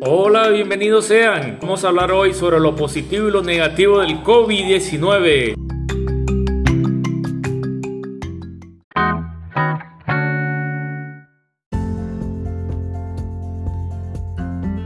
Hola, 0.00 0.48
bienvenidos 0.50 1.06
sean. 1.06 1.58
Vamos 1.60 1.82
a 1.82 1.88
hablar 1.88 2.12
hoy 2.12 2.32
sobre 2.32 2.60
lo 2.60 2.76
positivo 2.76 3.26
y 3.26 3.32
lo 3.32 3.42
negativo 3.42 3.98
del 3.98 4.22
COVID-19. 4.22 5.54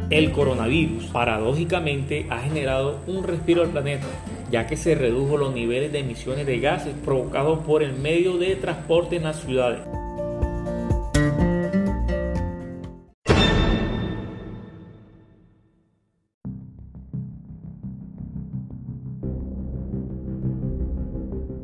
El 0.09 0.33
coronavirus 0.33 1.05
paradójicamente 1.09 2.27
ha 2.31 2.39
generado 2.39 3.01
un 3.07 3.23
respiro 3.23 3.61
al 3.61 3.69
planeta, 3.69 4.07
ya 4.51 4.67
que 4.67 4.79
se 4.79 4.95
redujo 4.95 5.37
los 5.37 5.53
niveles 5.53 5.93
de 5.93 5.99
emisiones 5.99 6.47
de 6.47 6.59
gases 6.59 6.95
provocados 7.05 7.59
por 7.67 7.83
el 7.83 7.93
medio 7.93 8.39
de 8.39 8.57
transporte 8.57 9.17
en 9.17 9.25
las 9.25 9.43
ciudades. 9.43 9.92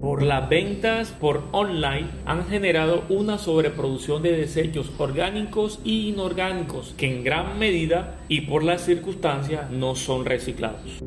Por 0.09 0.23
las 0.23 0.49
ventas 0.49 1.11
por 1.21 1.43
online 1.53 2.09
han 2.25 2.47
generado 2.47 3.05
una 3.11 3.37
sobreproducción 3.37 4.23
de 4.23 4.33
desechos 4.33 4.91
orgánicos 4.97 5.81
y 5.85 6.09
inorgánicos 6.09 6.95
que 6.97 7.15
en 7.15 7.23
gran 7.23 7.59
medida 7.59 8.17
y 8.27 8.41
por 8.41 8.63
las 8.65 8.81
circunstancias 8.81 9.71
no 9.71 9.95
son 9.97 10.25
reciclados. 10.25 11.03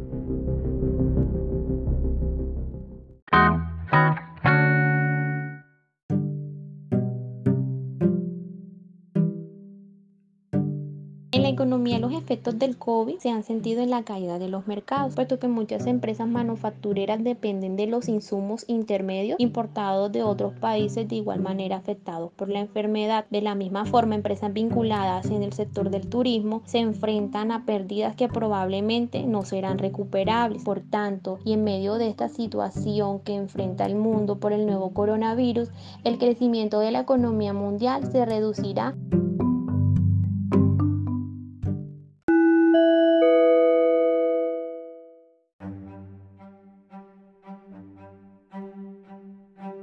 En 11.34 11.44
la 11.44 11.50
economía 11.50 11.98
los 11.98 12.12
efectos 12.12 12.60
del 12.60 12.78
COVID 12.78 13.20
se 13.20 13.30
han 13.30 13.44
sentido 13.44 13.82
en 13.82 13.90
la 13.90 14.04
caída 14.04 14.38
de 14.38 14.50
los 14.50 14.68
mercados, 14.68 15.16
puesto 15.16 15.40
que 15.40 15.48
muchas 15.48 15.88
empresas 15.88 16.28
manufactureras 16.28 17.24
dependen 17.24 17.78
de 17.78 17.88
los 17.88 18.10
insumos 18.10 18.66
intermedios 18.68 19.40
importados 19.40 20.12
de 20.12 20.24
otros 20.24 20.52
países 20.60 21.08
de 21.08 21.16
igual 21.16 21.40
manera 21.40 21.78
afectados 21.78 22.34
por 22.34 22.50
la 22.50 22.60
enfermedad. 22.60 23.28
De 23.30 23.42
la 23.42 23.56
misma 23.56 23.86
forma, 23.86 24.16
empresas 24.16 24.52
vinculadas 24.52 25.28
en 25.28 25.42
el 25.42 25.54
sector 25.54 25.90
del 25.90 26.10
turismo 26.10 26.64
se 26.66 26.80
enfrentan 26.80 27.54
a 27.54 27.66
pérdidas 27.66 28.18
que 28.18 28.28
probablemente 28.28 29.24
no 29.24 29.46
serán 29.46 29.78
recuperables. 29.78 30.66
Por 30.66 30.82
tanto, 30.82 31.40
y 31.46 31.54
en 31.54 31.64
medio 31.64 31.94
de 31.96 32.10
esta 32.10 32.28
situación 32.28 33.22
que 33.22 33.36
enfrenta 33.36 33.86
el 33.86 33.96
mundo 33.96 34.38
por 34.38 34.52
el 34.52 34.66
nuevo 34.66 34.90
coronavirus, 34.90 35.70
el 36.04 36.18
crecimiento 36.18 36.82
de 36.82 36.92
la 36.92 37.00
economía 37.00 37.54
mundial 37.54 38.12
se 38.12 38.26
reducirá 38.26 38.96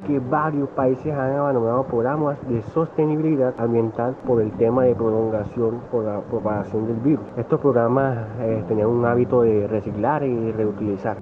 que 0.08 0.18
varios 0.18 0.70
países 0.70 1.12
han 1.12 1.36
abandonado 1.36 1.84
programas 1.84 2.38
de 2.48 2.62
sostenibilidad 2.62 3.54
ambiental 3.58 4.16
por 4.26 4.40
el 4.40 4.50
tema 4.52 4.84
de 4.84 4.94
prolongación 4.94 5.82
por 5.90 6.04
la 6.04 6.20
propagación 6.22 6.86
del 6.86 6.96
virus. 6.96 7.26
Estos 7.36 7.60
programas 7.60 8.26
eh, 8.40 8.64
tenían 8.66 8.88
un 8.88 9.04
hábito 9.04 9.42
de 9.42 9.68
reciclar 9.68 10.22
y 10.22 10.50
reutilizar. 10.52 11.18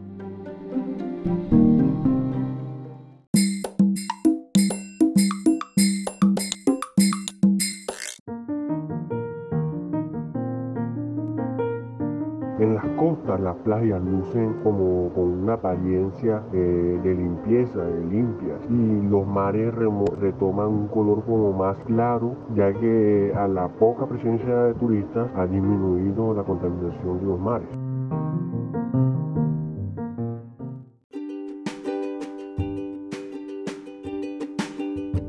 En 12.59 12.75
las 12.75 12.87
costas 12.97 13.39
las 13.39 13.55
playas 13.57 14.01
lucen 14.03 14.55
como 14.65 15.11
con 15.15 15.43
una 15.43 15.55
apariencia 15.55 16.43
eh, 16.55 16.99
de 17.03 17.15
limpieza, 17.15 17.83
de 17.83 18.07
limpias, 18.07 18.59
y 18.71 19.09
los 19.11 19.27
mares 19.27 19.75
retoman 19.75 20.69
un 20.69 20.89
color 20.89 21.23
como 21.27 21.53
más 21.53 21.77
claro, 21.85 22.35
ya 22.55 22.73
que 22.73 23.31
a 23.37 23.47
la 23.47 23.69
poca 23.69 24.07
presencia 24.07 24.55
de 24.55 24.75
turistas 24.75 25.29
ha 25.37 25.47
disminuido 25.47 26.33
la 26.33 26.45
contaminación 26.45 27.21
de 27.21 27.27
los 27.27 27.39
mares. 27.39 27.69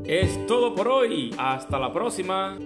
Es 0.06 0.46
todo 0.46 0.74
por 0.74 0.88
hoy. 0.88 1.34
Hasta 1.38 1.78
la 1.78 1.92
próxima. 1.92 2.56